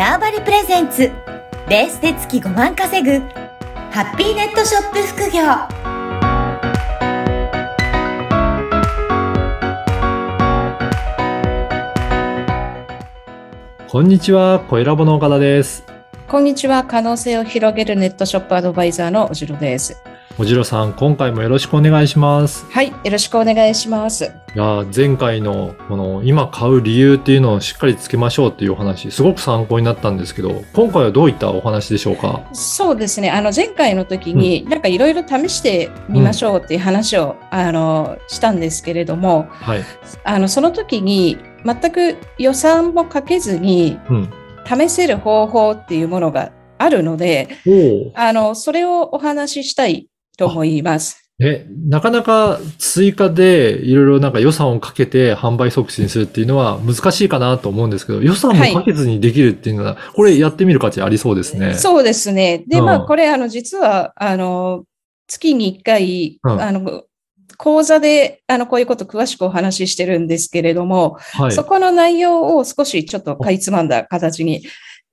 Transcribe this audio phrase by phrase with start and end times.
[0.00, 1.12] ターバリプレゼンツ
[1.68, 3.18] ベースで月5万稼ぐ
[3.90, 5.42] ハッピーネットショップ副業
[13.88, 15.84] こんにちは、小ラボの岡田です。
[16.26, 16.84] こんにちは。
[16.84, 20.02] 可能性を広げるネットショップアドバイザーのおじろです。
[20.38, 22.64] おじろさん、今回もよろしくお願いします。
[22.70, 22.88] はい。
[22.88, 24.24] よろしくお願いします。
[24.24, 32.48] いやー前回のこの今買う理由っていうのをしっかりつけましょうっていうお話、すごく参考になったんですけど、今回はどういったお話でしょうか？
[32.54, 33.30] そうですね。
[33.30, 39.84] あの、前回の時に、なんかいろいろ試してみましょうっていう話を、あの、したんですけれども、はい。
[40.24, 44.30] あの、その時に、全く予算もかけずに、うん。
[44.66, 47.48] 試せる方法っていうものがあるので、
[48.14, 50.06] あの、それをお話ししたい
[50.40, 51.30] と思います。
[51.42, 61.74] え、なかなか追加でいろいろなんか予算をかけて販売促進するっていうのは難しいかなと思うんですけど、予算もかけずにできるっていうのは、これやってみる価値ありそうですね。
[61.74, 62.64] そうですね。
[62.68, 64.84] で、うんまあ、これ、あの、実は、あの、
[65.28, 67.04] 月に1回、うんあの、
[67.56, 71.52] 講座で、あの、こういうこと詳しくお話ししてるんですけれども、はい。
[71.52, 74.62] そこの内容を少しちょっとかいつまんだ形に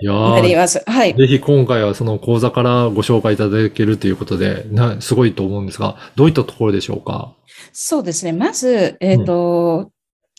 [0.00, 0.82] いやなりーます。
[0.86, 1.14] はい。
[1.14, 7.32] ぜひ今回はその講座からご紹介いただけるということで、な、すごいと思うんですが、どういったところでしょうか？
[7.72, 8.32] そうですね。
[8.32, 9.90] まず、えっ、と、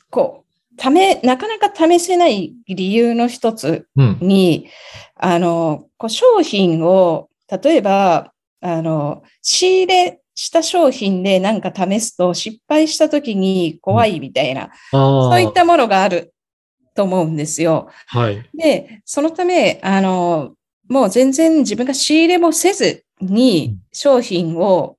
[0.10, 4.18] こう、ため、なかなか試せない理由の一つうん。
[4.20, 4.68] に、
[5.16, 14.68] あの、こう商品を、例えば、あの、仕入れした商品でなんか試すと失敗した時に怖いみたいな、あ
[15.28, 15.32] あ。
[15.32, 16.34] そういったものがある
[16.96, 17.90] と思うんですよ。
[18.08, 18.50] はい。
[18.58, 20.56] で、そのため、あの、
[20.90, 24.98] もう全然自分が仕入れもせずに商品を、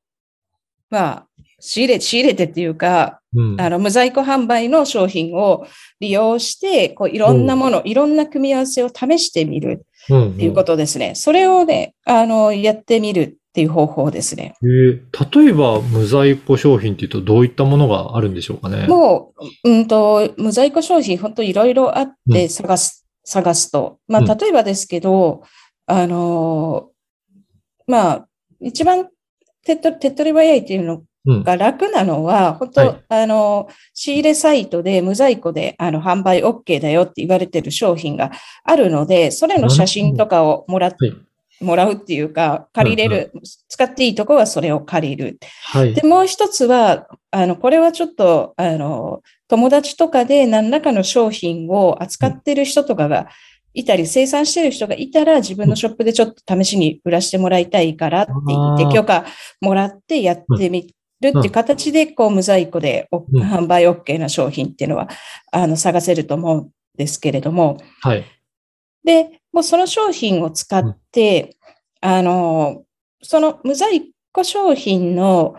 [0.90, 1.28] まあ、
[1.60, 3.15] 仕入れ、仕入れてっていうか、うん。
[3.58, 5.66] あの、無在庫販売の商品を
[6.00, 11.14] 利用して、こう、いろんなもの、いろんな組み合わせを試してみるうんっていうことですね。
[11.14, 14.54] それをね、あの、やってみるっていう方法ですね。
[14.62, 15.00] えー
[15.42, 18.86] 例えば、無在庫商品っていうと、どういったものがあるんでしょうかね？
[18.86, 19.32] も
[19.64, 23.98] う、うんと、無在庫商品、本当いろいろあっうて探す、探すと。
[24.06, 25.42] まうんあ、例えばですけど、
[25.86, 26.90] あの、
[27.86, 28.28] まあ、
[28.60, 29.08] 一番
[29.64, 31.05] 手っ取手っ取り早いっていうのうん。
[31.26, 38.30] が楽なのは、本当、はいあの、仕入れサイトで無在庫であの販売 OK だよって言われてる商品が
[38.64, 41.14] あるので、それの写真とかをもらっはい。
[41.60, 43.32] もらうっていうか、借りれる、
[43.68, 45.38] 使っていいとこはそれを借りる。
[45.64, 46.06] はいで、。
[46.06, 53.28] もう一つは、あの、これはちょっと、あの、友達とかで何らかの商品を扱ってる人とかが
[53.72, 59.24] いたり、生産してる人がいたら、自分のショップでちょっと試しに売らしてもらいたいからって言って、許可
[59.60, 65.08] もらってやってみるっていう形で、こう、無在庫でおうん販売 OK な商品っていうのは、
[65.52, 68.24] あの、探せると思うんですけれども、はい。
[69.04, 71.56] で、もうその商品を使って、
[72.00, 72.84] あの、
[73.22, 75.56] その無在庫商品の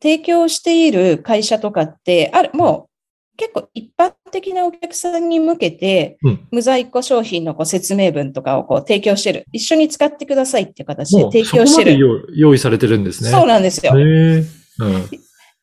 [0.00, 2.90] 提供している会社とかって、ある、もう
[3.36, 6.46] 結構一般的なお客さんに向けて、うん。
[6.50, 9.46] 無在庫商品のこう説明文とかをこう提供してる。
[9.52, 11.98] 一緒に使ってくださいっていう形で提そこまで供してる。
[11.98, 13.30] 用用意されてるんですね。
[13.30, 13.94] そうなんですよ。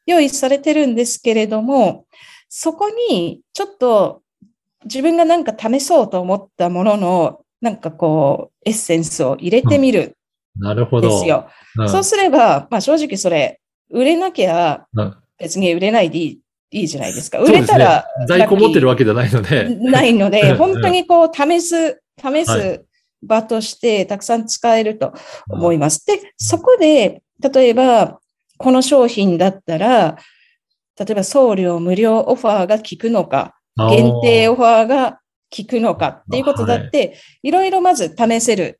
[0.05, 2.05] 用意されてるんですけれども、
[2.49, 4.21] そこにちょっと
[4.85, 10.17] 自分がなんか試そうと思ったものの、なんかこう、エッセンスを入れてみる
[10.55, 11.07] なるほど。
[11.07, 11.49] んですよ。
[11.77, 11.89] うん。
[11.89, 17.39] そうすれば、まあ正直それ、売れなきゃうん別に売れないでいいいいじゃないですか。
[17.39, 19.69] 売れたら在庫持ってるわけじゃないので。
[19.79, 22.85] ないので、うん本当にこう試す、試はいす
[23.23, 25.13] 場としてたくさん使えると
[25.49, 26.05] 思います。
[26.05, 28.19] で、そこで、例えば、
[28.57, 30.17] この商品だったら、
[30.99, 35.19] 例えば送料無料オファーが効くのか、限定オファーが
[35.55, 38.79] 効くのかっていうことだって、いろいろまず試せる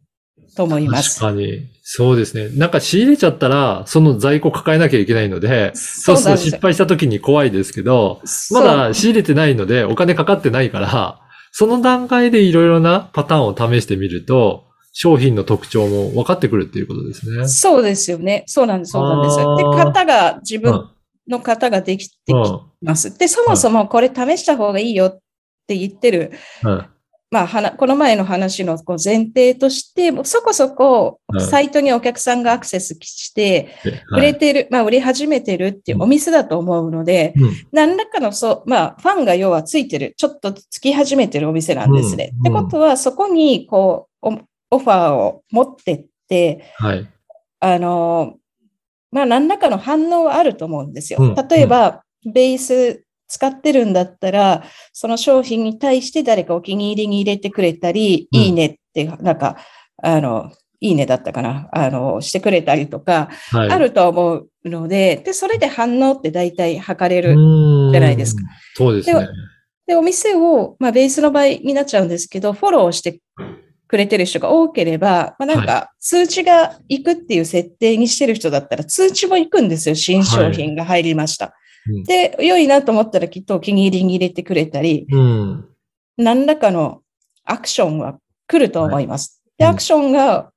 [0.56, 1.20] と思います。
[1.20, 1.68] 確かに。
[1.84, 2.50] そうですね。
[2.58, 8.22] なんか仕入れちゃったら、その在庫抱えなきゃいけないので、そうすると失敗した時に怖いですけど、
[8.52, 11.22] まだ仕入れてないのでお金かかってないから、
[11.52, 14.67] その段階でいろいろなパターンを試してみると、
[15.00, 17.48] 商品の特徴も分かってくるっていうことですね。
[17.48, 18.44] そうですよね。
[18.48, 19.38] そうなんです、そうなんです。
[19.38, 19.44] で、
[19.78, 20.90] 型が、自分うん
[21.30, 22.62] の型ができてきうん。
[22.82, 23.16] ます。
[23.16, 25.20] で、そもそもこれ試した方がいいよっ
[25.68, 26.32] て言ってる、
[26.64, 26.86] うん。
[27.30, 31.42] まあ、はなこの前の話のこう前提として、もうそこそこうん。
[31.42, 37.52] サイトにお客さんがアクセスして、で売れてる、まあ、売れ始めてるっていうお店だと思うので、うん。
[37.72, 42.32] 何らかの、そう、まあ、ファンが要はついてる、ちょっとつき始めてるお店なんですね。
[42.34, 42.40] うん。
[42.40, 44.28] ってことは、そこに、こう、
[44.72, 47.10] オオファーを持ってって、はい。
[47.60, 48.36] あの、
[49.12, 51.20] まあ、何らかの反応はあると思うんですよ。
[51.22, 59.58] うん例えば、ベース使ってるんだったら、その商品に対して誰かお気に入りに入れてくれたり、うんいいねって、なんか、
[60.02, 63.70] あの、いいねだったかな、あの、してくれたりとか、はい。
[63.70, 67.36] あると思うので、で、それで反応って大体測れる。
[67.36, 68.44] るじゃないですか。
[68.76, 69.28] そうですね。
[69.88, 73.22] で、お店を、まあ、ベースの場合になっちゃうんですけど、フォローして
[73.88, 79.96] くれてる人が多ければ、まあ、なんか、通知が行くっていう設定にしてる人だったら、通知も行くんですよ。
[79.96, 81.46] 新商品が入りました。
[81.46, 81.52] うん
[82.04, 85.70] で、良いなと思ったらきっとお気に入りに入れてくれたり、うん。
[86.18, 87.02] 何らかの
[87.46, 89.42] アクションは来ると思います。
[89.58, 90.52] で、うんアクションが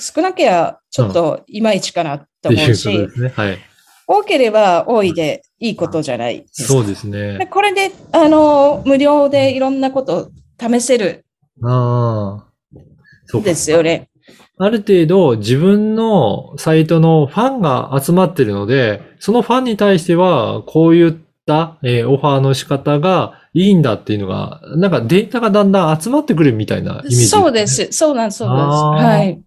[0.00, 2.88] 少なきゃちょっといまいちかなと思うし。
[3.34, 3.58] はい。
[4.06, 7.46] 多ければ多いでいいことじゃないですかそうですでね。
[7.46, 10.30] これで、あの、無料でいろんなことを
[10.60, 11.24] 試せる
[11.62, 12.80] ああ。
[13.26, 14.08] そうですよね。
[14.58, 21.16] ある程度自分のサイトのファンが集まってるので、そのファンに対してはこういっ
[21.46, 27.66] た、えーオファーの仕方がいいんだっていうのが、なんかデータがだんだん集まってくるみたいなイメージ、そうで。
[27.66, 27.90] す。
[27.92, 29.06] そうなんです、そうなんです。
[29.06, 29.42] はい。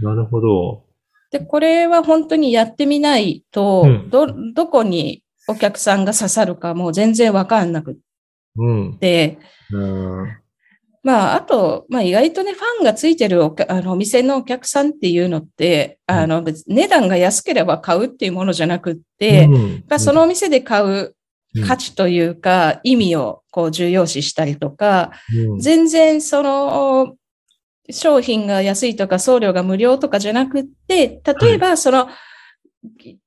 [0.00, 0.84] なるほど。
[1.30, 7.98] で、これは本当にやってみないと、うんど、どこにお客さんが刺さるかもう全然わかんなく
[8.56, 8.98] うん。
[8.98, 9.38] て、
[9.72, 9.86] う
[10.24, 10.38] ん
[11.08, 19.84] まあ、あと、まあ、意外とね、ファンがついてるお客あの、お店のお客さんっていうのって、あの、値段が安ければ買うっていうものじゃなくって、うん。
[19.88, 21.16] まあそのお店で買う
[21.66, 25.60] 価値というか、意味をこう重要視したりとか、うん。
[25.60, 27.16] 全然その
[27.88, 32.10] 商品が安いとか送料が無料とかじゃなくって、例えばその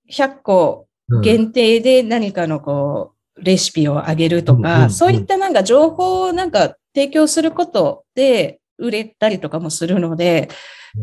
[0.08, 1.22] 100個うん。
[1.22, 10.50] 限定で何かのこうレシピをあげるとか、そういったなんか情報をなんか提供することで売れたりとかもするので、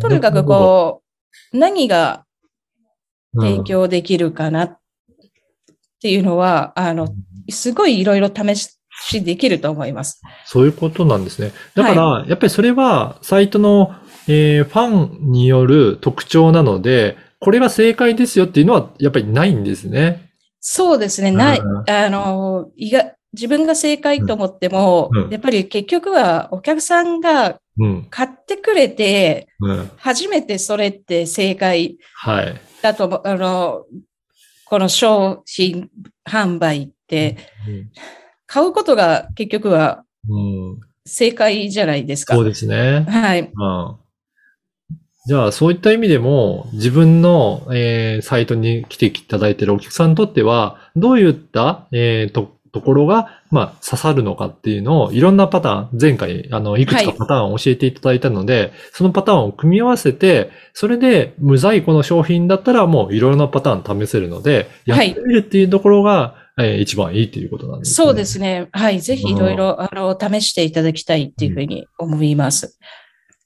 [0.01, 1.03] とにかくこ
[1.53, 2.25] う、何が
[3.35, 4.79] 提供できるかなっ
[6.01, 7.09] ていうのは、あの、
[7.51, 10.21] すごいいろいろ試しできると思います。
[10.45, 11.53] そういうことなんですね。
[11.75, 13.95] だから、やっぱりそれは、サイトの、
[14.31, 20.31] えーファンによる特徴なので、これが正解ですよっていうのは、やっぱりないんですね。
[20.61, 21.31] そうですね。
[21.31, 28.07] ない、うんあの、いが自分が正解と思っても、うんうんやっぱり結局はお客さんがうん。
[28.11, 29.91] 買ってくれて、うん。
[29.97, 32.61] 初めてそれって正解はい。
[32.83, 33.85] だと思う、あの、
[34.65, 35.89] この商品
[36.29, 37.37] 販売って、
[38.47, 40.05] 買うことが結局は
[41.07, 42.35] 正解じゃないですか。
[42.35, 43.07] そうですね。
[43.09, 43.41] はい。
[43.43, 43.97] うん。
[45.27, 67.95] じゃあ、そういった意味でも、自分の、えーサイトに来ていただいているお客さんにとっては、どういった、えーと、ところが、まあ、刺さるのかっていうのを、いろんなパターン、前回、あの、いくつかはいパターンを教えていただいたので、そのパターンを組み合わせて、それで、無在庫の商品だったら、もういろいろなパターン試せるので、やっはいてみるっていうところが、えー一番いいっていうことなんですね。
[67.95, 68.69] そうですね。
[68.73, 69.01] はい。
[69.01, 72.79] ぜひいろいろ、あの、試していただきたいっていうふうに思います。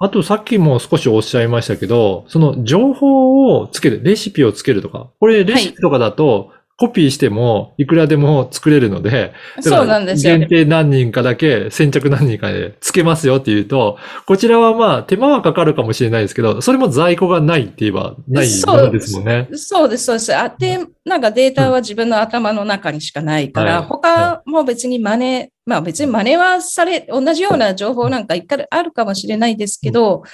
[0.05, 6.51] あとさっきも少しおっしゃいましたけど、その情報をつける、レシピをつけるとか、これレシピとかだと、
[6.83, 10.47] コピーしてもいくらでも作れるので、そうなんですよね。
[10.49, 19.49] 限定何人かだけ、先着何人かでつけますよっていうと、こちらはまあ手間はかかるかもしれないですけど、それも在庫がないって言えばないものですもんね。
[19.53, 20.35] そうです、そうです。
[20.35, 30.25] あって、なんかデータは自分の頭の中にしかないから、はい他も別に真似、まあ別に真似はされ、同じような情報なんか一回あるかもしれないですけど、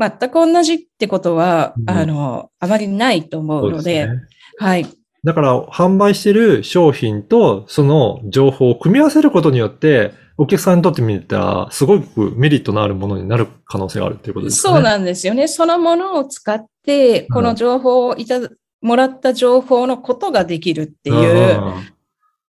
[0.00, 4.86] 全く同じってことは、うんあの、あまりないと思うので、そうすねはい。
[5.26, 14.74] だから、販売してる商品とその情報を組み合わせることによって、お客さんにとってみたら、すごくメリットのあるものになる可能性があるっていうことですかね。
[14.76, 15.48] そうなんですよね。
[15.48, 18.48] そのものを使って、この情報をいただ、
[18.80, 21.60] もらった情報のことができるっていう。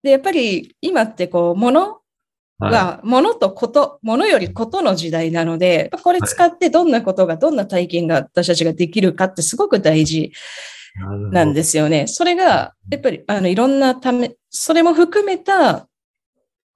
[0.01, 1.97] で、やっぱり今ってこう、もの
[2.57, 10.31] はいは、ものとこと、ものよりことの時代なので、これ使ってどんなことが、どんな体験が私たちができるかってすごく大事
[11.31, 12.07] なんですよね。
[12.07, 15.87] それが、やっぱり、あの、いろんなため、それも含めた、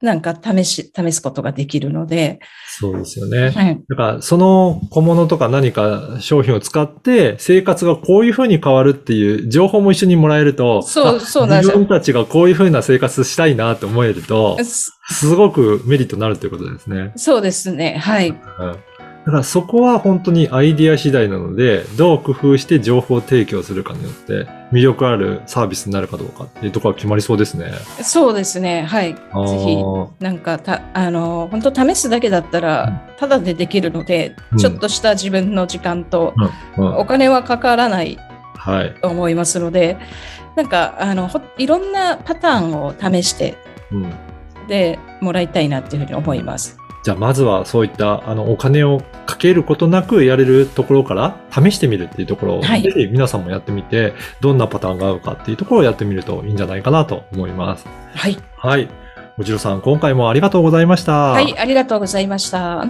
[0.01, 3.49] なんか試し、試すことができるので、そうですよね。
[3.49, 3.81] はい。
[3.89, 17.13] だから、その小物とか何か商品を使って、生活がこういう風に変わるっていう情報も一緒にもらえると、そうあそうなんですよ自分たちがこういう風な生活したいなと思えると、すすごくメリットになるということですね。
[17.15, 17.97] そうですね。
[17.97, 18.29] はい。
[18.29, 18.94] うん
[19.25, 27.71] だからそこは本当にアイディア次第なので、どう工夫して情報提供するかによって、魅力あるサービスになるかどうかっていうところは決まりそうですね。
[28.03, 28.83] そうですね。
[28.83, 29.15] はい。
[29.15, 36.35] ぜあひ、ーなんかた、あの、本当試すだけだったら、ただでできるので、うんちょっとした自分の時間と、
[36.77, 38.19] お金はかからない
[38.57, 38.93] はい。
[39.01, 39.97] と思いますので、
[40.55, 43.55] なんか、あの、ほいろんなパターンを試して、
[43.91, 44.13] うん。
[44.67, 46.77] で、もらいたいなっていうふうに思います。
[47.05, 57.85] じゃあ、まずはそういった、あの、お金をかけることなくやれるところから試してみるっていうところを、はいぜひ皆さんもやってみて、どんなパターンが合うかっていうところをやってみるといいんじゃないかなと思います。
[58.15, 58.35] はい。
[58.57, 58.89] はい。
[59.37, 61.13] おじろさん、今回もありがとうございました。
[61.33, 62.87] はい、ありがとうございました。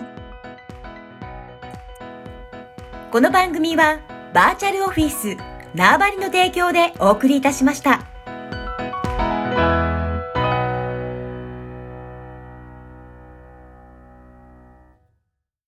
[3.12, 4.00] この番組は
[4.34, 5.36] バーチャルオフィス
[5.74, 8.14] 縄張りの提供でお送りいたしました。